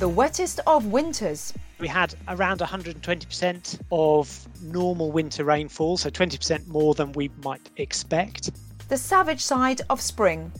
The 0.00 0.08
wettest 0.08 0.60
of 0.66 0.86
winters. 0.86 1.52
We 1.78 1.86
had 1.86 2.14
around 2.26 2.60
120% 2.60 3.80
of 3.92 4.48
normal 4.62 5.12
winter 5.12 5.44
rainfall, 5.44 5.98
so 5.98 6.08
20% 6.08 6.66
more 6.68 6.94
than 6.94 7.12
we 7.12 7.30
might 7.44 7.68
expect. 7.76 8.50
The 8.88 8.96
savage 8.96 9.42
side 9.42 9.82
of 9.90 10.00
spring. 10.00 10.52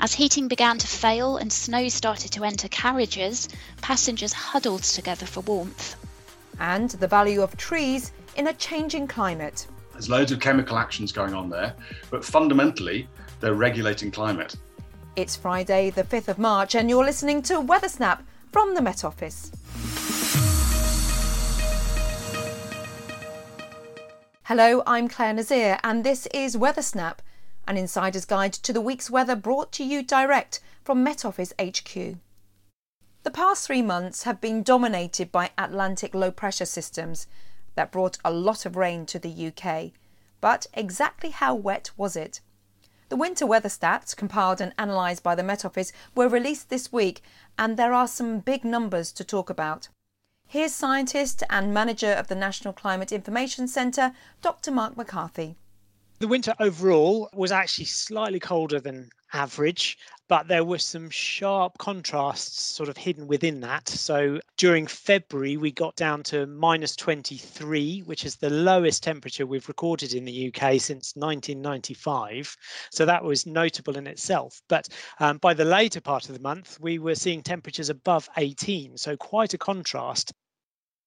As 0.00 0.12
heating 0.12 0.48
began 0.48 0.78
to 0.78 0.86
fail 0.88 1.36
and 1.36 1.52
snow 1.52 1.88
started 1.88 2.32
to 2.32 2.42
enter 2.42 2.66
carriages, 2.70 3.48
passengers 3.82 4.32
huddled 4.32 4.82
together 4.82 5.26
for 5.26 5.42
warmth. 5.42 5.94
And 6.58 6.90
the 6.90 7.06
value 7.06 7.40
of 7.40 7.56
trees 7.56 8.10
in 8.34 8.48
a 8.48 8.52
changing 8.52 9.06
climate. 9.06 9.68
There's 9.92 10.10
loads 10.10 10.32
of 10.32 10.40
chemical 10.40 10.76
actions 10.76 11.12
going 11.12 11.34
on 11.34 11.48
there, 11.48 11.76
but 12.10 12.24
fundamentally, 12.24 13.06
they're 13.38 13.54
regulating 13.54 14.10
climate. 14.10 14.56
It's 15.14 15.36
Friday, 15.36 15.90
the 15.90 16.02
5th 16.02 16.26
of 16.26 16.40
March, 16.40 16.74
and 16.74 16.90
you're 16.90 17.04
listening 17.04 17.42
to 17.42 17.60
Weather 17.60 17.88
Snap 17.88 18.24
from 18.50 18.74
the 18.74 18.82
Met 18.82 19.04
Office. 19.04 19.50
Hello, 24.44 24.82
I'm 24.86 25.08
Clare 25.08 25.34
Nasir, 25.34 25.78
and 25.84 26.04
this 26.04 26.26
is 26.32 26.56
Weather 26.56 26.82
Snap, 26.82 27.20
an 27.66 27.76
insider's 27.76 28.24
guide 28.24 28.54
to 28.54 28.72
the 28.72 28.80
week's 28.80 29.10
weather 29.10 29.36
brought 29.36 29.72
to 29.72 29.84
you 29.84 30.02
direct 30.02 30.60
from 30.82 31.02
Met 31.02 31.24
Office 31.24 31.52
HQ. 31.60 32.16
The 33.24 33.30
past 33.30 33.66
three 33.66 33.82
months 33.82 34.22
have 34.22 34.40
been 34.40 34.62
dominated 34.62 35.30
by 35.30 35.50
Atlantic 35.58 36.14
low 36.14 36.30
pressure 36.30 36.64
systems 36.64 37.26
that 37.74 37.92
brought 37.92 38.16
a 38.24 38.32
lot 38.32 38.64
of 38.64 38.76
rain 38.76 39.04
to 39.06 39.18
the 39.18 39.48
UK. 39.48 39.92
But 40.40 40.66
exactly 40.72 41.30
how 41.30 41.54
wet 41.54 41.90
was 41.96 42.16
it? 42.16 42.40
The 43.08 43.16
winter 43.16 43.46
weather 43.46 43.70
stats, 43.70 44.14
compiled 44.14 44.60
and 44.60 44.74
analysed 44.76 45.22
by 45.22 45.34
the 45.34 45.42
Met 45.42 45.64
Office, 45.64 45.92
were 46.14 46.28
released 46.28 46.68
this 46.68 46.92
week, 46.92 47.22
and 47.58 47.76
there 47.76 47.94
are 47.94 48.06
some 48.06 48.40
big 48.40 48.64
numbers 48.64 49.12
to 49.12 49.24
talk 49.24 49.48
about. 49.48 49.88
Here's 50.46 50.74
scientist 50.74 51.42
and 51.48 51.72
manager 51.72 52.12
of 52.12 52.28
the 52.28 52.34
National 52.34 52.74
Climate 52.74 53.10
Information 53.10 53.66
Centre, 53.66 54.12
Dr. 54.42 54.70
Mark 54.70 54.96
McCarthy. 54.96 55.56
The 56.18 56.28
winter 56.28 56.54
overall 56.60 57.30
was 57.32 57.50
actually 57.50 57.86
slightly 57.86 58.40
colder 58.40 58.80
than 58.80 59.08
average, 59.32 59.98
but 60.28 60.46
there 60.46 60.64
were 60.64 60.78
some 60.78 61.08
sharp 61.08 61.78
contrasts 61.78 62.60
sort 62.60 62.88
of 62.88 62.96
hidden 62.96 63.26
within 63.26 63.60
that. 63.60 63.88
So 63.88 64.40
during 64.58 64.86
February, 64.86 65.56
we 65.56 65.72
got 65.72 65.96
down 65.96 66.22
to 66.24 66.46
minus 66.46 66.94
23, 66.96 68.00
which 68.00 68.24
is 68.24 68.36
the 68.36 68.50
lowest 68.50 69.02
temperature 69.02 69.46
we've 69.46 69.68
recorded 69.68 70.12
in 70.12 70.24
the 70.24 70.48
UK 70.48 70.80
since 70.80 71.16
1995. 71.16 72.56
So 72.90 73.06
that 73.06 73.24
was 73.24 73.46
notable 73.46 73.96
in 73.96 74.06
itself. 74.06 74.60
But 74.68 74.88
um, 75.18 75.38
by 75.38 75.54
the 75.54 75.64
later 75.64 76.00
part 76.00 76.28
of 76.28 76.34
the 76.34 76.42
month, 76.42 76.78
we 76.80 76.98
were 76.98 77.14
seeing 77.14 77.42
temperatures 77.42 77.88
above 77.88 78.28
18, 78.36 78.98
so 78.98 79.16
quite 79.16 79.54
a 79.54 79.58
contrast. 79.58 80.32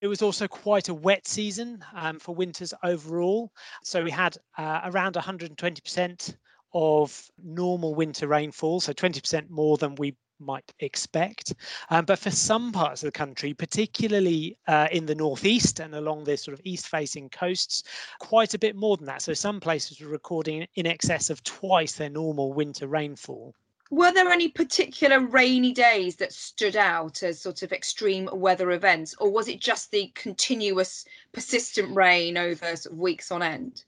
It 0.01 0.07
was 0.07 0.23
also 0.23 0.47
quite 0.47 0.89
a 0.89 0.95
wet 0.95 1.27
season 1.27 1.85
um, 1.93 2.17
for 2.17 2.33
winters 2.33 2.73
overall. 2.83 3.51
So 3.83 4.03
we 4.03 4.09
had 4.09 4.35
uh, 4.57 4.81
around 4.85 5.13
120% 5.13 6.35
of 6.73 7.29
normal 7.43 7.95
winter 7.95 8.27
rainfall, 8.27 8.79
so 8.79 8.93
20% 8.93 9.49
more 9.49 9.77
than 9.77 9.95
we 9.95 10.15
might 10.41 10.73
expect. 10.79 11.53
Um, 11.89 12.05
but 12.05 12.19
for 12.19 12.31
some 12.31 12.71
parts 12.71 13.03
of 13.03 13.07
the 13.07 13.11
country, 13.11 13.53
particularly 13.53 14.57
uh, 14.67 14.87
in 14.91 15.05
the 15.05 15.15
northeast 15.15 15.79
and 15.79 15.95
along 15.95 16.23
the 16.23 16.35
sort 16.35 16.57
of 16.57 16.61
east 16.65 16.87
facing 16.87 17.29
coasts, 17.29 17.83
quite 18.19 18.53
a 18.53 18.59
bit 18.59 18.75
more 18.75 18.97
than 18.97 19.05
that. 19.05 19.21
So 19.21 19.33
some 19.33 19.59
places 19.59 19.99
were 19.99 20.09
recording 20.09 20.67
in 20.75 20.85
excess 20.85 21.29
of 21.29 21.43
twice 21.43 21.93
their 21.93 22.09
normal 22.09 22.53
winter 22.53 22.87
rainfall. 22.87 23.53
Were 23.91 24.13
there 24.13 24.29
any 24.29 24.47
particular 24.47 25.19
rainy 25.19 25.73
days 25.73 26.15
that 26.15 26.31
stood 26.31 26.77
out 26.77 27.23
as 27.23 27.41
sort 27.41 27.61
of 27.61 27.73
extreme 27.73 28.29
weather 28.31 28.71
events, 28.71 29.13
or 29.19 29.29
was 29.29 29.49
it 29.49 29.59
just 29.59 29.91
the 29.91 30.09
continuous, 30.15 31.03
persistent 31.33 31.93
rain 31.93 32.37
over 32.37 32.73
weeks 32.89 33.31
on 33.31 33.43
end? 33.43 33.83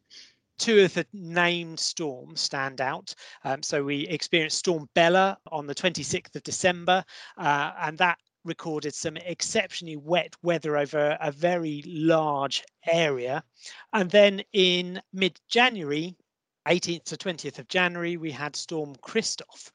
Two 0.64 0.80
of 0.80 0.94
the 0.94 1.06
named 1.12 1.78
storms 1.78 2.40
stand 2.40 2.80
out. 2.80 3.14
Um, 3.44 3.62
so 3.62 3.84
we 3.84 4.08
experienced 4.08 4.60
Storm 4.60 4.88
Bella 4.96 5.38
on 5.52 5.68
the 5.68 5.76
26th 5.76 6.38
of 6.38 6.44
December, 6.44 7.04
uh, 7.38 7.72
and 7.82 7.98
that 7.98 8.18
recorded 8.46 8.96
some 8.96 9.18
exceptionally 9.18 9.98
wet 9.98 10.34
weather 10.42 10.78
over 10.78 11.18
a 11.20 11.34
very 11.34 11.84
large 11.86 12.64
area. 12.90 13.44
And 13.92 14.10
then 14.10 14.42
in 14.54 15.02
mid 15.12 15.38
January, 15.50 16.16
18th 16.66 17.04
to 17.06 17.18
20th 17.18 17.60
of 17.60 17.68
January, 17.68 18.16
we 18.16 18.32
had 18.32 18.56
Storm 18.56 18.96
Christoph, 19.02 19.70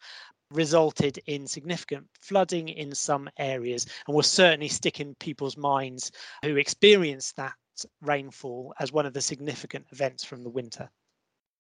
resulted 0.50 1.19
in 1.26 1.47
significant 1.47 2.06
flooding 2.22 2.70
in 2.70 2.94
some 2.94 3.28
areas 3.38 3.87
and 4.06 4.15
will 4.15 4.22
certainly 4.22 4.69
stick 4.69 5.00
in 5.00 5.15
people's 5.16 5.59
minds 5.59 6.10
who 6.43 6.56
experienced 6.56 7.37
that 7.37 7.53
rainfall 8.02 8.74
as 8.80 8.92
one 8.92 9.06
of 9.06 9.12
the 9.12 9.20
significant 9.20 9.86
events 9.92 10.24
from 10.24 10.42
the 10.42 10.50
winter. 10.50 10.88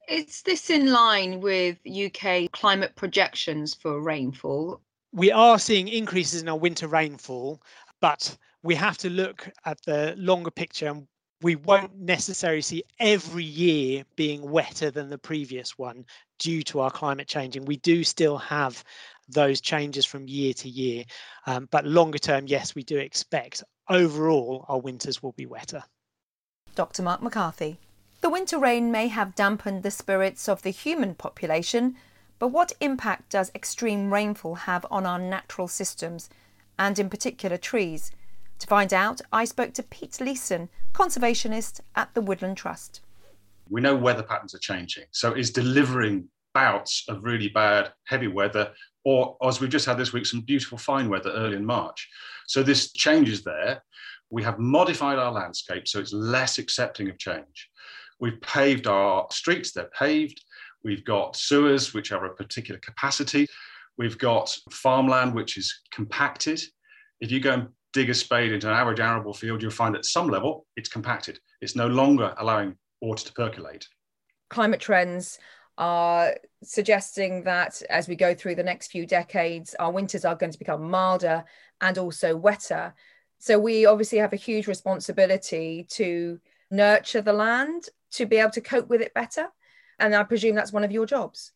Is 0.08 0.42
this 0.42 0.70
in 0.70 0.90
line 0.90 1.40
with 1.40 1.78
UK 1.86 2.50
climate 2.52 2.96
projections 2.96 3.74
for 3.74 4.00
rainfall? 4.00 4.80
We 5.12 5.30
are 5.30 5.58
seeing 5.58 5.88
increases 5.88 6.42
in 6.42 6.48
our 6.48 6.58
winter 6.58 6.88
rainfall, 6.88 7.60
but 8.00 8.36
we 8.62 8.74
have 8.74 8.98
to 8.98 9.10
look 9.10 9.50
at 9.64 9.82
the 9.82 10.14
longer 10.16 10.50
picture 10.50 10.88
and 10.88 11.06
we 11.42 11.56
won't 11.56 11.96
necessarily 11.96 12.62
see 12.62 12.82
every 12.98 13.44
year 13.44 14.04
being 14.16 14.50
wetter 14.50 14.90
than 14.90 15.08
the 15.08 15.18
previous 15.18 15.78
one 15.78 16.04
due 16.38 16.62
to 16.64 16.80
our 16.80 16.90
climate 16.90 17.28
changing. 17.28 17.64
We 17.64 17.76
do 17.76 18.02
still 18.02 18.38
have 18.38 18.82
those 19.28 19.60
changes 19.60 20.04
from 20.04 20.26
year 20.26 20.52
to 20.54 20.68
year, 20.68 21.04
um, 21.46 21.68
but 21.70 21.84
longer 21.84 22.18
term, 22.18 22.46
yes, 22.46 22.74
we 22.74 22.82
do 22.82 22.98
expect 22.98 23.62
overall 23.88 24.64
our 24.68 24.80
winters 24.80 25.22
will 25.22 25.32
be 25.32 25.46
wetter. 25.46 25.82
Dr. 26.78 27.02
Mark 27.02 27.20
McCarthy. 27.20 27.76
The 28.20 28.30
winter 28.30 28.56
rain 28.56 28.92
may 28.92 29.08
have 29.08 29.34
dampened 29.34 29.82
the 29.82 29.90
spirits 29.90 30.48
of 30.48 30.62
the 30.62 30.70
human 30.70 31.16
population, 31.16 31.96
but 32.38 32.52
what 32.52 32.72
impact 32.80 33.30
does 33.30 33.50
extreme 33.52 34.14
rainfall 34.14 34.54
have 34.54 34.86
on 34.88 35.04
our 35.04 35.18
natural 35.18 35.66
systems, 35.66 36.30
and 36.78 36.96
in 36.96 37.10
particular 37.10 37.56
trees? 37.56 38.12
To 38.60 38.68
find 38.68 38.94
out, 38.94 39.20
I 39.32 39.44
spoke 39.44 39.74
to 39.74 39.82
Pete 39.82 40.20
Leeson, 40.20 40.68
conservationist 40.92 41.80
at 41.96 42.14
the 42.14 42.20
Woodland 42.20 42.58
Trust. 42.58 43.00
We 43.68 43.80
know 43.80 43.96
weather 43.96 44.22
patterns 44.22 44.54
are 44.54 44.60
changing, 44.60 45.06
so 45.10 45.32
is 45.32 45.50
delivering 45.50 46.28
bouts 46.54 47.02
of 47.08 47.24
really 47.24 47.48
bad 47.48 47.92
heavy 48.04 48.28
weather, 48.28 48.72
or 49.02 49.36
as 49.42 49.60
we've 49.60 49.68
just 49.68 49.86
had 49.86 49.98
this 49.98 50.12
week, 50.12 50.26
some 50.26 50.42
beautiful 50.42 50.78
fine 50.78 51.08
weather 51.08 51.32
early 51.32 51.56
in 51.56 51.66
March. 51.66 52.08
So 52.46 52.62
this 52.62 52.92
changes 52.92 53.42
there. 53.42 53.82
We 54.30 54.42
have 54.42 54.58
modified 54.58 55.18
our 55.18 55.32
landscape 55.32 55.88
so 55.88 56.00
it's 56.00 56.12
less 56.12 56.58
accepting 56.58 57.08
of 57.08 57.18
change. 57.18 57.70
We've 58.20 58.40
paved 58.40 58.86
our 58.86 59.26
streets, 59.30 59.72
they're 59.72 59.90
paved. 59.96 60.42
We've 60.84 61.04
got 61.04 61.36
sewers, 61.36 61.92
which 61.94 62.12
are 62.12 62.24
a 62.24 62.34
particular 62.34 62.80
capacity. 62.80 63.46
We've 63.96 64.18
got 64.18 64.56
farmland, 64.70 65.34
which 65.34 65.56
is 65.56 65.80
compacted. 65.92 66.60
If 67.20 67.32
you 67.32 67.40
go 67.40 67.52
and 67.54 67.68
dig 67.92 68.10
a 68.10 68.14
spade 68.14 68.52
into 68.52 68.68
an 68.68 68.74
average 68.74 69.00
arable 69.00 69.34
field, 69.34 69.60
you'll 69.60 69.70
find 69.70 69.96
at 69.96 70.04
some 70.04 70.28
level 70.28 70.66
it's 70.76 70.88
compacted. 70.88 71.40
It's 71.60 71.74
no 71.74 71.88
longer 71.88 72.34
allowing 72.38 72.76
water 73.00 73.26
to 73.26 73.32
percolate. 73.32 73.86
Climate 74.50 74.80
trends 74.80 75.38
are 75.78 76.34
suggesting 76.62 77.44
that 77.44 77.82
as 77.88 78.08
we 78.08 78.16
go 78.16 78.34
through 78.34 78.56
the 78.56 78.62
next 78.62 78.88
few 78.88 79.06
decades, 79.06 79.74
our 79.78 79.92
winters 79.92 80.24
are 80.24 80.34
going 80.34 80.52
to 80.52 80.58
become 80.58 80.90
milder 80.90 81.44
and 81.80 81.98
also 81.98 82.36
wetter. 82.36 82.94
So 83.38 83.58
we 83.58 83.86
obviously 83.86 84.18
have 84.18 84.32
a 84.32 84.36
huge 84.36 84.66
responsibility 84.66 85.86
to 85.90 86.40
nurture 86.70 87.22
the 87.22 87.32
land 87.32 87.88
to 88.12 88.26
be 88.26 88.36
able 88.36 88.50
to 88.50 88.60
cope 88.60 88.88
with 88.88 89.00
it 89.00 89.14
better. 89.14 89.48
And 89.98 90.14
I 90.14 90.22
presume 90.24 90.54
that's 90.54 90.72
one 90.72 90.84
of 90.84 90.92
your 90.92 91.06
jobs. 91.06 91.52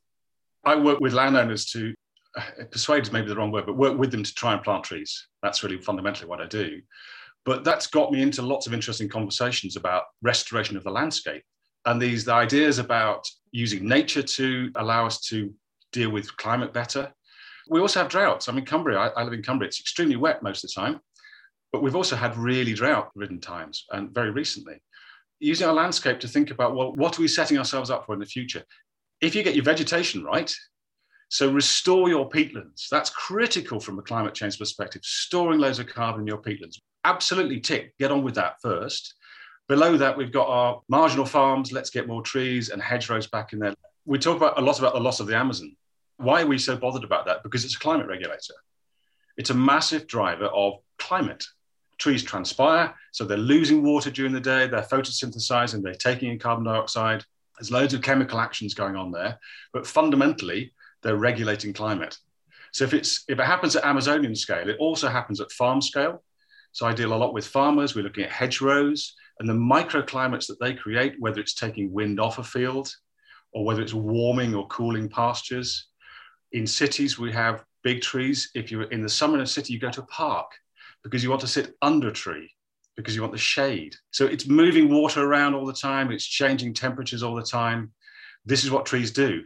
I 0.65 0.77
work 0.77 1.01
with 1.01 1.13
landowners 1.13 1.67
to 1.73 1.95
uh, 2.37 2.43
persuade 2.71 3.03
is 3.03 3.13
maybe 3.13 3.29
the 3.29 3.37
wrong 3.37 3.51
word, 3.51 3.67
but 3.67 3.77
work 3.77 3.99
with 3.99 4.11
them 4.11 4.23
to 4.23 4.35
try 4.35 4.53
and 4.53 4.63
plant 4.63 4.85
trees. 4.85 5.29
That's 5.43 5.63
really 5.63 5.79
fundamentally 5.79 6.29
what 6.29 6.41
I 6.41 6.47
do. 6.47 6.81
But 7.45 7.65
that's 7.65 7.89
got 7.89 8.13
me 8.13 8.23
into 8.23 8.43
lots 8.43 8.67
of 8.67 8.75
interesting 8.75 9.09
conversations 9.09 9.77
about 9.77 10.05
restoration 10.23 10.77
of 10.77 10.85
the 10.85 10.91
landscape 10.91 11.43
and 11.85 12.01
these 12.01 12.25
the 12.25 12.33
ideas 12.33 12.79
about 12.79 13.27
using 13.51 13.87
nature 13.87 14.23
to 14.23 14.71
allow 14.77 15.07
us 15.07 15.21
to 15.21 15.53
deal 15.93 16.11
with 16.11 16.35
climate 16.37 16.73
better. 16.73 17.13
We 17.69 17.81
also 17.81 18.01
have 18.01 18.09
droughts. 18.09 18.49
I 18.49 18.53
mean, 18.53 18.65
Cumbria, 18.65 18.99
I, 18.99 19.09
I 19.09 19.25
live 19.25 19.33
in 19.33 19.43
Cumbria, 19.43 19.69
it's 19.69 19.81
extremely 19.81 20.17
wet 20.17 20.43
most 20.43 20.65
of 20.65 20.71
the 20.71 20.81
time. 20.81 21.01
But 21.73 21.83
we've 21.83 21.97
also 21.97 22.17
had 22.17 22.37
really 22.37 22.75
drought 22.75 23.11
ridden 23.15 23.41
times 23.41 23.87
and 23.91 24.11
very 24.11 24.31
recently. 24.31 24.83
Using 25.41 25.67
our 25.67 25.75
landscape 25.75 26.21
to 26.21 26.29
think 26.29 26.51
about, 26.51 26.77
well, 26.77 26.93
what 26.93 27.19
are 27.19 27.23
we 27.23 27.29
setting 27.29 27.59
ourselves 27.59 27.91
up 27.91 28.07
for 28.07 28.13
in 28.13 28.21
the 28.21 28.27
future? 28.27 28.63
If 29.21 29.35
you 29.35 29.43
get 29.43 29.55
your 29.55 29.65
vegetation 29.65 30.23
right, 30.23 30.55
so 31.29 31.51
restore 31.51 32.11
your 32.11 32.29
peatlands. 32.29 32.89
That's 32.91 33.09
critical 33.09 33.81
from 33.81 33.99
a 33.99 34.03
climate 34.03 34.35
change 34.35 34.59
perspective, 34.59 35.03
storing 35.03 35.61
loads 35.61 35.79
of 35.79 35.87
carbon 35.87 36.21
in 36.21 36.27
your 36.27 36.43
peatlands. 36.43 36.79
Absolutely 37.05 37.59
tick, 37.59 37.95
get 37.99 38.13
on 38.13 38.23
with 38.23 38.35
that 38.35 38.61
first. 38.61 39.15
Below 39.67 39.97
that, 39.97 40.17
we've 40.17 40.33
got 40.33 40.49
our 40.49 40.83
marginal 40.91 41.25
farms. 41.25 41.73
Let's 41.73 41.89
get 41.89 42.07
more 42.07 42.21
trees 42.21 42.69
and 42.69 42.83
hedgerows 42.83 43.29
back 43.29 43.55
in 43.55 43.61
there. 43.61 43.75
We 44.05 44.19
talk 44.19 44.37
about 44.37 44.59
a 44.59 44.63
lot 44.63 44.79
about 44.79 44.93
the 44.93 45.01
loss 45.01 45.21
of 45.21 45.27
the 45.27 45.37
Amazon. 45.37 45.75
Why 46.19 46.43
are 46.43 46.47
we 46.47 46.59
so 46.59 46.77
bothered 46.77 47.05
about 47.05 47.25
that? 47.27 47.43
Because 47.43 47.65
it's 47.65 47.77
a 47.77 47.81
climate 47.81 48.09
regulator. 48.09 48.55
It's 49.39 49.51
a 49.51 49.55
massive 49.55 50.07
driver 50.07 50.47
of 50.47 50.75
climate. 50.99 51.47
Trees 52.03 52.25
transpire, 52.25 52.93
so 53.13 53.25
they're 53.25 53.39
losing 53.39 53.85
water 53.85 54.11
during 54.11 54.33
the 54.33 54.41
day, 54.41 54.67
they're 54.67 54.83
photosynthesizing, 54.83 55.83
they're 55.83 55.95
taking 55.95 56.33
in 56.33 56.39
carbon 56.41 56.65
dioxide. 56.65 57.25
There's 57.57 57.71
loads 57.71 57.95
of 57.95 58.03
chemical 58.03 58.41
actions 58.41 58.75
going 58.75 58.97
on 58.97 59.13
there, 59.13 59.39
but 59.73 59.87
fundamentally, 59.87 60.73
they're 61.05 61.17
regulating 61.17 61.73
climate. 61.73 62.19
So 62.73 62.83
if 62.83 62.93
it's 62.93 63.23
if 63.29 63.39
it 63.39 63.47
happens 63.47 63.77
at 63.77 63.85
Amazonian 63.85 64.35
scale, 64.35 64.69
it 64.69 64.79
also 64.81 65.09
happens 65.09 65.41
at 65.41 65.53
farm 65.53 65.81
scale. 65.81 66.25
So 66.73 66.87
I 66.87 66.93
deal 66.93 67.13
a 67.13 67.23
lot 67.23 67.35
with 67.35 67.47
farmers. 67.47 67.95
We're 67.95 68.03
looking 68.03 68.25
at 68.25 68.31
hedgerows 68.31 69.15
and 69.39 69.49
the 69.49 69.53
microclimates 69.53 70.49
that 70.49 70.59
they 70.59 70.75
create, 70.75 71.15
whether 71.21 71.41
it's 71.41 71.55
taking 71.55 71.93
wind 71.93 72.19
off 72.19 72.39
a 72.39 72.43
field 72.43 72.93
or 73.53 73.65
whether 73.65 73.81
it's 73.81 73.95
warming 73.95 74.57
or 74.57 74.67
cooling 74.67 75.09
pastures. 75.09 75.87
In 76.51 76.67
cities, 76.67 77.17
we 77.17 77.31
have 77.31 77.65
big 77.85 78.01
trees. 78.01 78.51
If 78.57 78.73
you're 78.73 78.91
in 78.91 79.03
the 79.03 79.09
summer 79.09 79.37
in 79.37 79.43
a 79.43 79.47
city, 79.47 79.73
you 79.73 79.79
go 79.79 79.91
to 79.91 80.03
a 80.03 80.07
park 80.07 80.51
because 81.05 81.23
you 81.23 81.31
want 81.31 81.41
to 81.43 81.49
sit 81.49 81.75
under 81.83 82.09
a 82.09 82.13
tree 82.13 82.51
because 82.97 83.15
you 83.15 83.23
want 83.23 83.33
the 83.33 83.39
shade. 83.39 83.95
So 84.11 84.27
it's 84.27 84.47
moving 84.47 84.93
water 84.93 85.25
around 85.25 85.55
all 85.55 85.67
the 85.67 85.73
time. 85.73 86.11
It's 86.11 86.27
changing 86.27 86.75
temperatures 86.75 87.23
all 87.23 87.35
the 87.35 87.43
time. 87.43 87.93
This 88.45 88.65
is 88.65 88.71
what 88.71 88.87
trees 88.87 89.11
do. 89.11 89.45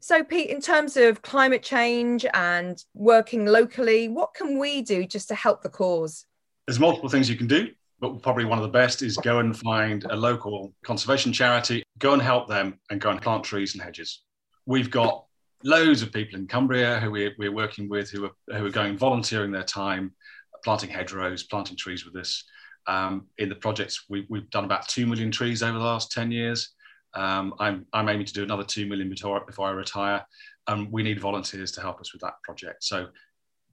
So, 0.00 0.22
Pete, 0.22 0.50
in 0.50 0.60
terms 0.60 0.96
of 0.96 1.22
climate 1.22 1.62
change 1.62 2.24
and 2.32 2.82
working 2.94 3.46
locally, 3.46 4.08
what 4.08 4.32
can 4.32 4.58
we 4.58 4.80
do 4.80 5.04
just 5.04 5.28
to 5.28 5.34
help 5.34 5.62
the 5.62 5.68
cause? 5.68 6.24
There's 6.66 6.78
multiple 6.78 7.08
things 7.08 7.28
you 7.28 7.36
can 7.36 7.48
do, 7.48 7.70
but 7.98 8.22
probably 8.22 8.44
one 8.44 8.58
of 8.58 8.62
the 8.62 8.70
best 8.70 9.02
is 9.02 9.16
go 9.16 9.40
and 9.40 9.58
find 9.58 10.04
a 10.04 10.14
local 10.14 10.72
conservation 10.84 11.32
charity, 11.32 11.82
go 11.98 12.12
and 12.12 12.22
help 12.22 12.46
them, 12.46 12.78
and 12.90 13.00
go 13.00 13.10
and 13.10 13.20
plant 13.20 13.42
trees 13.42 13.74
and 13.74 13.82
hedges. 13.82 14.22
We've 14.66 14.90
got 14.90 15.24
loads 15.64 16.02
of 16.02 16.12
people 16.12 16.38
in 16.38 16.46
Cumbria 16.46 17.00
who 17.00 17.10
we're, 17.10 17.34
we're 17.36 17.52
working 17.52 17.88
with 17.88 18.08
who 18.10 18.26
are, 18.26 18.56
who 18.56 18.66
are 18.66 18.70
going 18.70 18.96
volunteering 18.96 19.50
their 19.50 19.64
time, 19.64 20.14
planting 20.64 20.90
hedgerows, 20.90 21.44
planting 21.44 21.76
trees 21.76 22.04
with 22.04 22.16
us. 22.16 22.44
Um, 22.86 23.26
in 23.38 23.48
the 23.48 23.54
projects, 23.54 24.04
we, 24.08 24.26
we've 24.30 24.48
done 24.50 24.64
about 24.64 24.88
2 24.88 25.06
million 25.06 25.30
trees 25.30 25.62
over 25.62 25.78
the 25.78 25.84
last 25.84 26.12
10 26.12 26.30
years. 26.30 26.70
Um, 27.14 27.54
I'm, 27.58 27.86
I'm 27.92 28.08
aiming 28.08 28.26
to 28.26 28.32
do 28.32 28.42
another 28.42 28.64
2 28.64 28.86
million 28.86 29.10
before, 29.10 29.44
before 29.44 29.68
I 29.68 29.72
retire. 29.72 30.24
And 30.66 30.90
we 30.92 31.02
need 31.02 31.20
volunteers 31.20 31.72
to 31.72 31.80
help 31.80 32.00
us 32.00 32.12
with 32.12 32.22
that 32.22 32.34
project. 32.42 32.84
So 32.84 33.08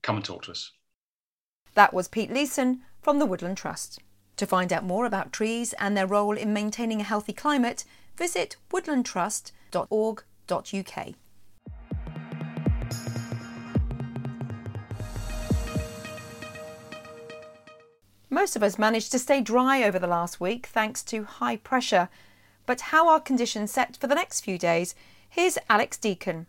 come 0.03 0.17
and 0.17 0.25
talk 0.25 0.43
to 0.43 0.51
us. 0.51 0.71
That 1.75 1.93
was 1.93 2.07
Pete 2.07 2.31
Leeson 2.31 2.81
from 3.01 3.19
the 3.19 3.25
Woodland 3.25 3.57
Trust. 3.57 3.99
To 4.37 4.45
find 4.45 4.73
out 4.73 4.83
more 4.83 5.05
about 5.05 5.31
trees 5.31 5.73
and 5.73 5.95
their 5.95 6.07
role 6.07 6.37
in 6.37 6.53
maintaining 6.53 7.01
a 7.01 7.05
healthy 7.05 7.33
climate, 7.33 7.85
visit 8.17 8.57
woodlandtrust.org.uk. 8.71 11.15
Most 18.35 18.57
of 18.57 18.63
us 18.63 18.77
managed 18.77 19.13
to 19.13 19.19
stay 19.19 19.39
dry 19.39 19.81
over 19.81 19.97
the 19.97 20.07
last 20.07 20.41
week 20.41 20.65
thanks 20.65 21.01
to 21.03 21.23
high 21.23 21.55
pressure. 21.55 22.09
But 22.65 22.81
how 22.91 23.07
are 23.07 23.21
conditions 23.21 23.71
set 23.71 23.95
for 23.95 24.07
the 24.07 24.13
next 24.13 24.41
few 24.41 24.57
days? 24.57 24.93
Here's 25.29 25.57
Alex 25.69 25.95
Deacon. 25.95 26.47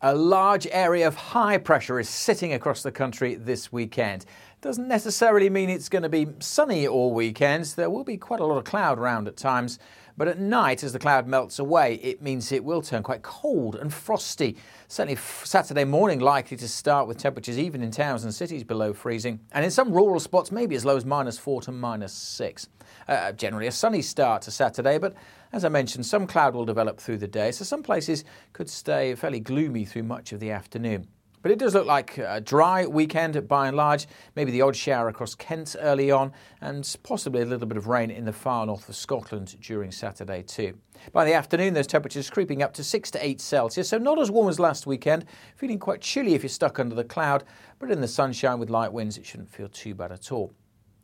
A 0.00 0.14
large 0.14 0.68
area 0.70 1.08
of 1.08 1.16
high 1.16 1.58
pressure 1.58 1.98
is 1.98 2.08
sitting 2.08 2.52
across 2.52 2.84
the 2.84 2.92
country 2.92 3.34
this 3.34 3.72
weekend. 3.72 4.24
Doesn't 4.62 4.88
necessarily 4.88 5.48
mean 5.48 5.70
it's 5.70 5.88
going 5.88 6.02
to 6.02 6.10
be 6.10 6.26
sunny 6.40 6.86
all 6.86 7.14
weekends. 7.14 7.76
There 7.76 7.88
will 7.88 8.04
be 8.04 8.18
quite 8.18 8.40
a 8.40 8.44
lot 8.44 8.58
of 8.58 8.64
cloud 8.64 8.98
around 8.98 9.26
at 9.26 9.38
times. 9.38 9.78
But 10.18 10.28
at 10.28 10.38
night, 10.38 10.84
as 10.84 10.92
the 10.92 10.98
cloud 10.98 11.26
melts 11.26 11.58
away, 11.58 11.94
it 11.94 12.20
means 12.20 12.52
it 12.52 12.62
will 12.62 12.82
turn 12.82 13.02
quite 13.02 13.22
cold 13.22 13.74
and 13.74 13.90
frosty. 13.90 14.58
Certainly 14.86 15.18
Saturday 15.44 15.84
morning 15.84 16.20
likely 16.20 16.58
to 16.58 16.68
start 16.68 17.08
with 17.08 17.16
temperatures 17.16 17.58
even 17.58 17.82
in 17.82 17.90
towns 17.90 18.22
and 18.24 18.34
cities 18.34 18.62
below 18.62 18.92
freezing. 18.92 19.40
And 19.52 19.64
in 19.64 19.70
some 19.70 19.94
rural 19.94 20.20
spots, 20.20 20.52
maybe 20.52 20.74
as 20.74 20.84
low 20.84 20.98
as 20.98 21.06
minus 21.06 21.38
four 21.38 21.62
to 21.62 21.72
minus 21.72 22.12
six. 22.12 22.68
Uh, 23.08 23.32
generally 23.32 23.66
a 23.66 23.72
sunny 23.72 24.02
start 24.02 24.42
to 24.42 24.50
Saturday, 24.50 24.98
but 24.98 25.14
as 25.54 25.64
I 25.64 25.70
mentioned, 25.70 26.04
some 26.04 26.26
cloud 26.26 26.54
will 26.54 26.66
develop 26.66 27.00
through 27.00 27.16
the 27.16 27.26
day, 27.26 27.50
so 27.50 27.64
some 27.64 27.82
places 27.82 28.24
could 28.52 28.68
stay 28.68 29.14
fairly 29.14 29.40
gloomy 29.40 29.86
through 29.86 30.02
much 30.02 30.32
of 30.32 30.40
the 30.40 30.50
afternoon. 30.50 31.06
But 31.42 31.50
it 31.50 31.58
does 31.58 31.74
look 31.74 31.86
like 31.86 32.18
a 32.18 32.40
dry 32.40 32.86
weekend 32.86 33.48
by 33.48 33.68
and 33.68 33.76
large. 33.76 34.06
Maybe 34.36 34.50
the 34.50 34.60
odd 34.60 34.76
shower 34.76 35.08
across 35.08 35.34
Kent 35.34 35.74
early 35.80 36.10
on, 36.10 36.32
and 36.60 36.96
possibly 37.02 37.40
a 37.40 37.46
little 37.46 37.66
bit 37.66 37.78
of 37.78 37.86
rain 37.86 38.10
in 38.10 38.26
the 38.26 38.32
far 38.32 38.66
north 38.66 38.88
of 38.88 38.96
Scotland 38.96 39.56
during 39.60 39.90
Saturday 39.90 40.42
too. 40.42 40.76
By 41.12 41.24
the 41.24 41.32
afternoon, 41.32 41.72
those 41.72 41.86
temperatures 41.86 42.28
creeping 42.28 42.62
up 42.62 42.74
to 42.74 42.84
6 42.84 43.10
to 43.12 43.24
8 43.24 43.40
Celsius, 43.40 43.88
so 43.88 43.96
not 43.96 44.18
as 44.18 44.30
warm 44.30 44.48
as 44.48 44.60
last 44.60 44.86
weekend. 44.86 45.24
Feeling 45.56 45.78
quite 45.78 46.02
chilly 46.02 46.34
if 46.34 46.42
you're 46.42 46.50
stuck 46.50 46.78
under 46.78 46.94
the 46.94 47.04
cloud, 47.04 47.44
but 47.78 47.90
in 47.90 48.02
the 48.02 48.08
sunshine 48.08 48.58
with 48.58 48.68
light 48.68 48.92
winds, 48.92 49.16
it 49.16 49.24
shouldn't 49.24 49.48
feel 49.48 49.68
too 49.68 49.94
bad 49.94 50.12
at 50.12 50.30
all. 50.30 50.52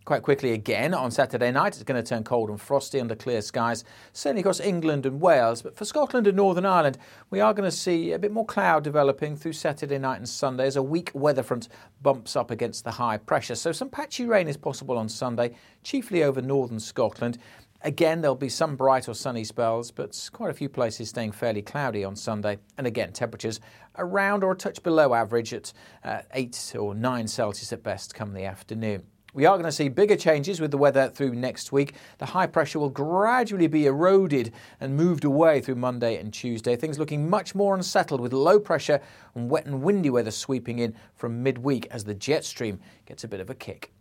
Quite 0.07 0.23
quickly 0.23 0.53
again 0.53 0.95
on 0.95 1.11
Saturday 1.11 1.51
night, 1.51 1.75
it's 1.75 1.83
going 1.83 2.01
to 2.01 2.09
turn 2.09 2.23
cold 2.23 2.49
and 2.49 2.61
frosty 2.61 3.01
under 3.01 3.17
clear 3.17 3.43
skies, 3.43 3.83
certainly 4.13 4.39
across 4.39 4.61
England 4.61 5.05
and 5.05 5.21
Wales. 5.21 5.63
But 5.63 5.77
for 5.77 5.85
Scotland 5.85 6.29
and 6.29 6.37
Northern 6.37 6.65
Ireland, 6.65 6.97
we 7.29 7.41
are 7.41 7.53
going 7.53 7.69
to 7.69 7.77
see 7.77 8.13
a 8.13 8.19
bit 8.21 8.31
more 8.31 8.47
cloud 8.47 8.85
developing 8.85 9.35
through 9.35 9.55
Saturday 9.55 9.99
night 9.99 10.19
and 10.19 10.29
Sunday 10.29 10.65
as 10.65 10.77
a 10.77 10.83
weak 10.83 11.11
weather 11.13 11.43
front 11.43 11.69
bumps 12.03 12.37
up 12.37 12.53
against 12.53 12.85
the 12.85 12.93
high 12.93 13.17
pressure. 13.17 13.57
So 13.57 13.73
some 13.73 13.89
patchy 13.89 14.27
rain 14.27 14.47
is 14.47 14.57
possible 14.57 14.97
on 14.97 15.09
Sunday, 15.09 15.57
chiefly 15.83 16.23
over 16.23 16.41
northern 16.41 16.79
Scotland. 16.79 17.39
Again, 17.83 18.21
there'll 18.21 18.37
be 18.37 18.49
some 18.49 18.77
bright 18.77 19.09
or 19.09 19.15
sunny 19.15 19.43
spells, 19.43 19.91
but 19.91 20.31
quite 20.33 20.51
a 20.51 20.55
few 20.55 20.69
places 20.69 21.09
staying 21.09 21.33
fairly 21.33 21.63
cloudy 21.63 22.05
on 22.05 22.15
Sunday. 22.15 22.59
And 22.79 22.87
again, 22.87 23.13
temperatures 23.13 23.59
around 23.99 24.45
or 24.45 24.53
a 24.53 24.57
touch 24.57 24.85
below 24.85 25.15
average 25.15 25.53
at 25.53 25.73
uh, 26.05 26.23
8 26.33 26.77
or 26.79 26.95
9 26.95 27.27
Celsius 27.27 27.73
at 27.73 27.83
best 27.83 28.15
come 28.15 28.35
the 28.35 28.45
afternoon. 28.45 29.03
We 29.37 29.45
are 29.45 29.57
going 29.57 29.67
to 29.67 29.73
see 29.73 29.91
bigger 29.91 30.17
changes 30.17 30.63
with 30.63 30.71
the 30.71 30.79
weather 30.79 31.11
through 31.11 31.35
next 31.35 31.71
week. 31.71 31.93
The 32.17 32.25
high 32.25 32.47
pressure 32.47 32.79
will 32.79 32.89
gradually 32.89 33.67
be 33.67 33.85
eroded 33.85 34.51
and 34.81 34.97
moved 34.97 35.25
away 35.25 35.61
through 35.61 35.75
Monday 35.75 36.17
and 36.17 36.33
Tuesday. 36.33 36.75
Things 36.75 36.99
looking 36.99 37.29
much 37.29 37.55
more 37.55 37.75
unsettled 37.75 38.23
with 38.23 38.33
low 38.33 38.59
pressure 38.59 38.99
and 39.35 39.51
wet 39.51 39.67
and 39.67 39.83
windy 39.83 40.09
weather 40.09 40.31
sweeping 40.31 40.79
in 40.79 40.95
from 41.15 41.43
midweek 41.43 41.87
as 41.91 42.05
the 42.05 42.15
jet 42.15 42.47
stream 42.47 42.81
gets 43.05 43.25
a 43.25 43.29
bit 43.29 43.41
of 43.41 43.51
a 43.51 43.55
kick. 43.55 43.93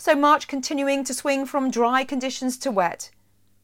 So, 0.00 0.16
March 0.16 0.48
continuing 0.48 1.04
to 1.04 1.14
swing 1.14 1.46
from 1.46 1.70
dry 1.70 2.02
conditions 2.02 2.58
to 2.58 2.72
wet. 2.72 3.12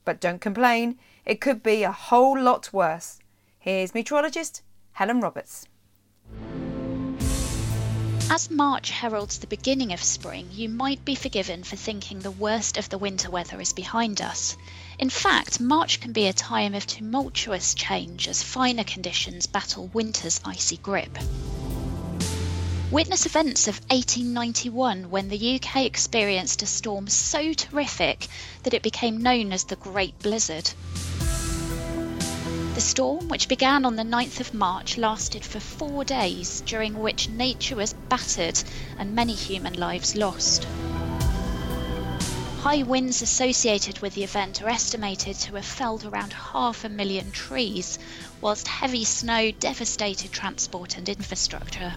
But 0.04 0.20
don't 0.20 0.40
complain, 0.40 0.96
it 1.26 1.40
could 1.40 1.60
be 1.60 1.82
a 1.82 1.90
whole 1.90 2.40
lot 2.40 2.72
worse. 2.72 3.18
Here's 3.58 3.94
meteorologist 3.94 4.62
Helen 4.92 5.20
Roberts. 5.20 5.66
As 8.30 8.50
March 8.50 8.90
heralds 8.90 9.38
the 9.38 9.46
beginning 9.46 9.90
of 9.94 10.02
spring, 10.02 10.50
you 10.52 10.68
might 10.68 11.02
be 11.02 11.14
forgiven 11.14 11.64
for 11.64 11.76
thinking 11.76 12.18
the 12.18 12.30
worst 12.30 12.76
of 12.76 12.90
the 12.90 12.98
winter 12.98 13.30
weather 13.30 13.58
is 13.58 13.72
behind 13.72 14.20
us. 14.20 14.54
In 14.98 15.08
fact, 15.08 15.60
March 15.60 15.98
can 15.98 16.12
be 16.12 16.26
a 16.26 16.34
time 16.34 16.74
of 16.74 16.86
tumultuous 16.86 17.72
change 17.72 18.28
as 18.28 18.42
finer 18.42 18.84
conditions 18.84 19.46
battle 19.46 19.86
winter's 19.94 20.42
icy 20.44 20.76
grip. 20.76 21.16
Witness 22.90 23.24
events 23.24 23.66
of 23.66 23.80
1891 23.88 25.08
when 25.08 25.28
the 25.28 25.54
UK 25.54 25.86
experienced 25.86 26.62
a 26.62 26.66
storm 26.66 27.08
so 27.08 27.54
terrific 27.54 28.28
that 28.62 28.74
it 28.74 28.82
became 28.82 29.22
known 29.22 29.52
as 29.54 29.64
the 29.64 29.76
Great 29.76 30.18
Blizzard. 30.18 30.70
The 32.78 32.82
storm, 32.82 33.26
which 33.26 33.48
began 33.48 33.84
on 33.84 33.96
the 33.96 34.04
9th 34.04 34.38
of 34.38 34.54
March, 34.54 34.96
lasted 34.96 35.44
for 35.44 35.58
four 35.58 36.04
days, 36.04 36.62
during 36.64 37.00
which 37.00 37.28
nature 37.28 37.74
was 37.74 37.92
battered 38.08 38.62
and 38.96 39.16
many 39.16 39.34
human 39.34 39.74
lives 39.74 40.14
lost. 40.14 40.64
High 42.60 42.84
winds 42.84 43.20
associated 43.20 43.98
with 43.98 44.14
the 44.14 44.22
event 44.22 44.62
are 44.62 44.68
estimated 44.68 45.34
to 45.40 45.56
have 45.56 45.64
felled 45.64 46.04
around 46.04 46.32
half 46.32 46.84
a 46.84 46.88
million 46.88 47.32
trees, 47.32 47.98
whilst 48.40 48.68
heavy 48.68 49.04
snow 49.04 49.50
devastated 49.50 50.30
transport 50.30 50.96
and 50.96 51.08
infrastructure. 51.08 51.96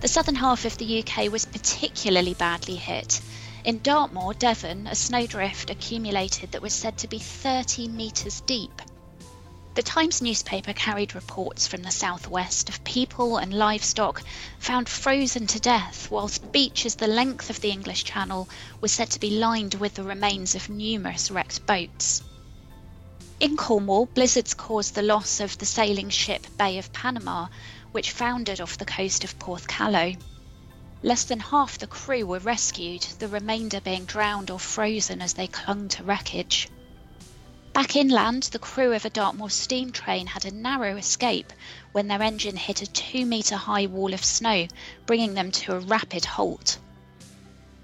The 0.00 0.08
southern 0.08 0.34
half 0.34 0.64
of 0.64 0.76
the 0.78 1.04
UK 1.04 1.30
was 1.30 1.44
particularly 1.44 2.34
badly 2.34 2.74
hit. 2.74 3.20
In 3.62 3.78
Dartmoor, 3.78 4.34
Devon, 4.34 4.88
a 4.88 4.96
snowdrift 4.96 5.70
accumulated 5.70 6.50
that 6.50 6.62
was 6.62 6.74
said 6.74 6.98
to 6.98 7.06
be 7.06 7.20
30 7.20 7.86
metres 7.86 8.40
deep. 8.40 8.82
The 9.78 9.84
Times 9.84 10.20
newspaper 10.20 10.72
carried 10.72 11.14
reports 11.14 11.68
from 11.68 11.84
the 11.84 11.92
southwest 11.92 12.68
of 12.68 12.82
people 12.82 13.36
and 13.36 13.54
livestock 13.54 14.24
found 14.58 14.88
frozen 14.88 15.46
to 15.46 15.60
death, 15.60 16.10
whilst 16.10 16.50
beaches 16.50 16.96
the 16.96 17.06
length 17.06 17.48
of 17.48 17.60
the 17.60 17.70
English 17.70 18.02
Channel 18.02 18.48
were 18.80 18.88
said 18.88 19.08
to 19.10 19.20
be 19.20 19.30
lined 19.38 19.74
with 19.76 19.94
the 19.94 20.02
remains 20.02 20.56
of 20.56 20.68
numerous 20.68 21.30
wrecked 21.30 21.64
boats. 21.64 22.24
In 23.38 23.56
Cornwall, 23.56 24.06
blizzards 24.06 24.52
caused 24.52 24.96
the 24.96 25.02
loss 25.02 25.38
of 25.38 25.56
the 25.58 25.64
sailing 25.66 26.10
ship 26.10 26.48
Bay 26.58 26.76
of 26.78 26.92
Panama, 26.92 27.46
which 27.92 28.10
foundered 28.10 28.60
off 28.60 28.78
the 28.78 28.84
coast 28.84 29.22
of 29.22 29.38
Porthcallow. 29.38 30.16
Less 31.04 31.22
than 31.22 31.38
half 31.38 31.78
the 31.78 31.86
crew 31.86 32.26
were 32.26 32.40
rescued, 32.40 33.02
the 33.20 33.28
remainder 33.28 33.80
being 33.80 34.06
drowned 34.06 34.50
or 34.50 34.58
frozen 34.58 35.22
as 35.22 35.34
they 35.34 35.46
clung 35.46 35.88
to 35.90 36.02
wreckage. 36.02 36.66
Back 37.78 37.94
inland, 37.94 38.42
the 38.50 38.58
crew 38.58 38.92
of 38.92 39.04
a 39.04 39.08
Dartmoor 39.08 39.50
steam 39.50 39.92
train 39.92 40.26
had 40.26 40.44
a 40.44 40.50
narrow 40.50 40.96
escape 40.96 41.52
when 41.92 42.08
their 42.08 42.20
engine 42.20 42.56
hit 42.56 42.82
a 42.82 42.88
two 42.88 43.24
metre 43.24 43.54
high 43.54 43.86
wall 43.86 44.12
of 44.12 44.24
snow, 44.24 44.66
bringing 45.06 45.34
them 45.34 45.52
to 45.52 45.74
a 45.74 45.78
rapid 45.78 46.24
halt. 46.24 46.76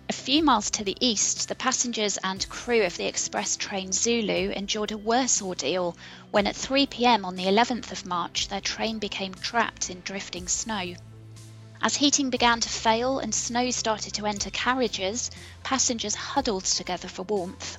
A 0.09 0.13
few 0.13 0.43
miles 0.43 0.69
to 0.73 0.83
the 0.83 0.97
east, 0.99 1.47
the 1.47 1.55
passengers 1.55 2.19
and 2.25 2.49
crew 2.49 2.83
of 2.83 2.97
the 2.97 3.05
express 3.05 3.57
train 3.57 3.93
Zulu 3.93 4.51
endured 4.51 4.91
a 4.91 4.99
worse 4.99 5.41
ordeal 5.41 5.97
when 6.33 6.49
at 6.49 6.57
3 6.57 6.87
pm 6.87 7.25
on 7.25 7.37
the 7.37 7.47
11th 7.47 7.93
of 7.93 8.05
March 8.05 8.49
their 8.49 8.61
train 8.61 8.99
became 8.99 9.33
trapped 9.33 9.91
in 9.91 10.01
drifting 10.01 10.49
snow. 10.49 10.97
As 11.81 11.95
heating 11.95 12.31
began 12.31 12.61
to 12.63 12.69
fail 12.69 13.21
and 13.21 13.33
snow 13.33 13.71
started 13.71 14.13
to 14.15 14.27
enter 14.27 14.51
carriages, 14.51 15.31
passengers 15.63 16.17
huddled 16.17 16.65
together 16.65 17.07
for 17.07 17.23
warmth. 17.23 17.79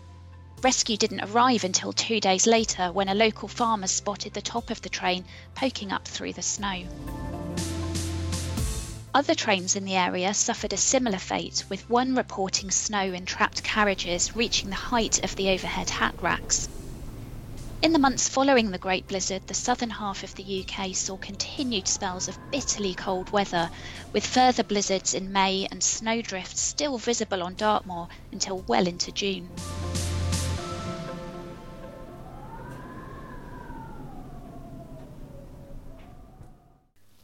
Rescue 0.62 0.98
didn't 0.98 1.22
arrive 1.22 1.64
until 1.64 1.94
two 1.94 2.20
days 2.20 2.48
later 2.48 2.92
when 2.92 3.10
a 3.10 3.14
local 3.14 3.48
farmer 3.48 3.88
spotted 3.88 4.34
the 4.34 4.42
top 4.42 4.70
of 4.70 4.82
the 4.82 4.90
train 4.90 5.26
poking 5.54 5.92
up 5.92 6.08
through 6.08 6.34
the 6.34 6.42
snow. 6.42 6.86
Other 9.14 9.36
trains 9.36 9.76
in 9.76 9.86
the 9.86 9.96
area 9.96 10.34
suffered 10.34 10.74
a 10.74 10.78
similar 10.78 11.20
fate, 11.20 11.64
with 11.70 11.90
one 11.90 12.16
reporting 12.16 12.70
snow 12.70 13.14
in 13.14 13.26
trapped 13.26 13.64
carriages 13.64 14.36
reaching 14.36 14.70
the 14.70 14.76
height 14.76 15.24
of 15.24 15.36
the 15.38 15.50
overhead 15.52 15.90
hat 15.90 16.16
racks. 16.22 16.68
In 17.82 17.94
the 17.94 18.00
months 18.00 18.28
following 18.28 18.72
the 18.72 18.78
Great 18.78 19.08
Blizzard, 19.08 19.44
the 19.48 19.54
southern 19.54 19.92
half 19.92 20.24
of 20.24 20.34
the 20.36 20.66
UK 20.68 20.96
saw 20.96 21.18
continued 21.18 21.88
spells 21.88 22.28
of 22.28 22.40
bitterly 22.52 22.96
cold 22.96 23.30
weather, 23.30 23.70
with 24.12 24.26
further 24.26 24.64
blizzards 24.64 25.14
in 25.14 25.32
May 25.32 25.68
and 25.70 25.84
snowdrifts 25.84 26.60
still 26.60 26.98
visible 26.98 27.44
on 27.44 27.54
Dartmoor 27.56 28.08
until 28.32 28.66
well 28.68 28.88
into 28.88 29.12
June. 29.12 29.50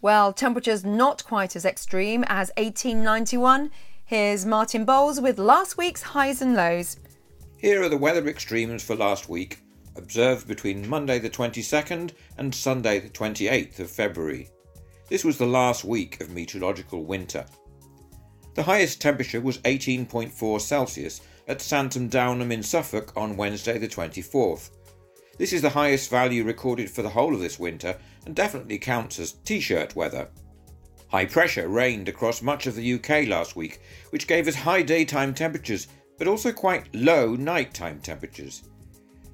Well, 0.02 0.34
temperatures 0.34 0.84
not 0.84 1.24
quite 1.24 1.56
as 1.56 1.64
extreme 1.64 2.24
as 2.28 2.52
1891. 2.58 3.70
Here's 4.04 4.48
Martin 4.48 4.84
Bowles 4.84 5.22
with 5.22 5.38
last 5.38 5.78
week's 5.78 6.02
highs 6.02 6.42
and 6.42 6.56
lows. 6.56 6.98
Here 7.58 7.84
are 7.84 7.90
the 7.90 7.98
weather 7.98 8.28
extremes 8.28 8.84
for 8.84 8.96
last 8.96 9.30
week, 9.30 9.60
observed 9.96 10.48
between 10.48 10.90
Monday 10.90 11.20
the 11.20 11.30
22nd 11.30 12.14
and 12.40 12.54
Sunday 12.54 13.00
the 13.00 13.10
28th 13.10 13.80
of 13.80 13.92
February. 13.92 14.50
This 15.08 15.24
was 15.24 15.38
the 15.38 15.46
last 15.46 15.84
week 15.84 16.20
of 16.20 16.32
meteorological 16.32 17.04
winter. 17.04 17.46
The 18.56 18.64
highest 18.64 19.02
temperature 19.02 19.40
was 19.40 19.60
18.4 19.60 20.62
Celsius 20.62 21.22
at 21.48 21.62
Santon 21.62 22.10
Downham 22.10 22.52
in 22.52 22.64
Suffolk 22.64 23.14
on 23.16 23.38
Wednesday 23.38 23.78
the 23.78 23.88
24th. 23.88 24.72
This 25.42 25.54
is 25.54 25.64
the 25.64 25.72
highest 25.72 26.12
value 26.12 26.44
recorded 26.44 26.92
for 26.92 27.02
the 27.02 27.10
whole 27.10 27.34
of 27.34 27.42
this 27.42 27.58
winter 27.58 27.98
and 28.28 28.36
definitely 28.36 28.78
counts 28.78 29.18
as 29.18 29.32
t 29.32 29.60
shirt 29.60 29.96
weather. 29.96 30.30
High 31.08 31.26
pressure 31.26 31.68
reigned 31.68 32.08
across 32.08 32.44
much 32.44 32.68
of 32.68 32.76
the 32.76 32.94
UK 32.94 33.28
last 33.28 33.56
week, 33.56 33.82
which 34.12 34.28
gave 34.28 34.48
us 34.48 34.54
high 34.54 34.84
daytime 34.84 35.34
temperatures 35.34 35.88
but 36.20 36.28
also 36.28 36.52
quite 36.52 36.94
low 36.94 37.34
nighttime 37.34 38.02
temperatures. 38.02 38.70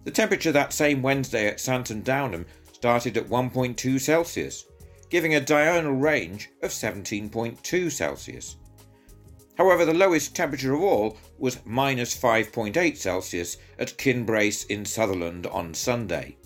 The 0.06 0.12
temperature 0.12 0.54
that 0.54 0.72
same 0.72 1.02
Wednesday 1.02 1.46
at 1.46 1.60
Santon 1.60 2.04
Downham 2.04 2.46
started 2.72 3.18
at 3.18 3.28
1.2 3.28 4.00
Celsius, 4.00 4.64
giving 5.10 5.36
a 5.36 5.42
diurnal 5.42 5.92
range 5.92 6.52
of 6.64 6.72
17.2 6.72 7.92
Celsius. 7.92 8.56
However, 9.58 9.86
the 9.86 9.94
lowest 9.94 10.36
temperature 10.36 10.74
of 10.74 10.82
all 10.82 11.18
was 11.40 11.60
minus 11.66 12.16
5.8 12.16 12.96
Celsius 12.96 13.58
at 13.80 13.98
Kinbrace 13.98 14.68
in 14.68 14.86
Sutherland 14.86 15.48
on 15.48 15.74
Sunday. 15.74 16.38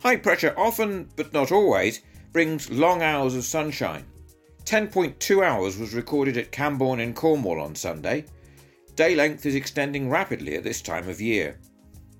High 0.00 0.16
pressure 0.16 0.54
often, 0.56 1.08
but 1.16 1.32
not 1.32 1.50
always, 1.50 2.00
brings 2.32 2.70
long 2.70 3.02
hours 3.02 3.34
of 3.34 3.44
sunshine. 3.44 4.04
10.2 4.64 5.44
hours 5.44 5.76
was 5.76 5.94
recorded 5.94 6.36
at 6.36 6.52
Camborne 6.52 7.00
in 7.00 7.12
Cornwall 7.12 7.60
on 7.60 7.74
Sunday. 7.74 8.24
Day 8.94 9.16
length 9.16 9.44
is 9.44 9.56
extending 9.56 10.08
rapidly 10.08 10.56
at 10.56 10.62
this 10.62 10.80
time 10.80 11.08
of 11.08 11.20
year. 11.20 11.58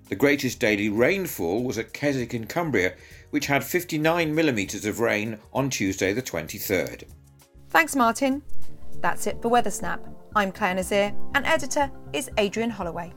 The 0.09 0.17
greatest 0.17 0.59
daily 0.59 0.89
rainfall 0.89 1.63
was 1.63 1.79
at 1.79 1.93
Keswick 1.93 2.35
in 2.35 2.47
Cumbria, 2.47 2.95
which 3.31 3.47
had 3.47 3.63
59 3.63 4.35
millimetres 4.35 4.85
of 4.85 5.01
rain 5.01 5.39
on 5.53 5.71
Tuesday 5.71 6.13
the 6.13 6.23
23rd. 6.23 7.05
Thanks, 7.71 7.95
Martin. 7.97 8.43
That's 9.03 9.27
it 9.27 9.43
for 9.43 9.49
Weather 9.49 9.71
Snap. 9.71 10.07
I'm 10.37 10.53
Clare 10.53 10.75
Nasir, 10.75 11.13
and 11.35 11.45
editor 11.45 11.91
is 12.13 12.31
Adrian 12.39 12.71
Holloway. 12.71 13.13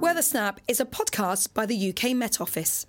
Weather 0.00 0.22
Snap 0.22 0.60
is 0.68 0.78
a 0.78 0.84
podcast 0.84 1.52
by 1.54 1.66
the 1.66 1.90
UK 1.90 2.14
Met 2.14 2.40
Office. 2.40 2.86